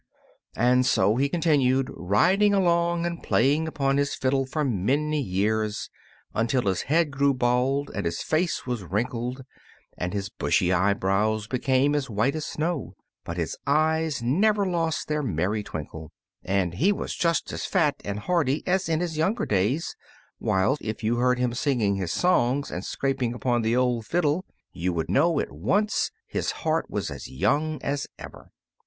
[0.55, 5.91] And so he continued riding along and playing upon his fiddle for many years,
[6.33, 9.43] until his head grew bald and his face was wrinkled
[9.95, 12.95] and his bushy eyebrows became as white as snow.
[13.23, 16.11] But his eyes never lost their merry twinkle,
[16.43, 19.95] and he was just as fat and hearty as in his younger days,
[20.39, 24.93] while, if you heard him singing his songs and scraping upon the old fiddle, you
[24.93, 28.49] would know at once his heart was as young as ever.